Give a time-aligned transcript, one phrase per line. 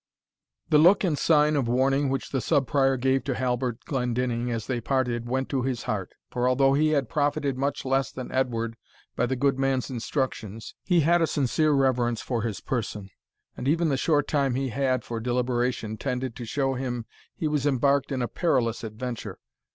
[0.69, 4.65] The look and sign of warning which the Sub Prior gave to Halbert Glendinning as
[4.65, 8.77] they parted, went to his heart; for although he had profited much less than Edward
[9.15, 13.11] by the good man's instructions, he had a sincere reverence for his person;
[13.55, 17.05] and even the short time he had for deliberation tended to show him
[17.35, 19.37] he was embarked in a perilous adventure.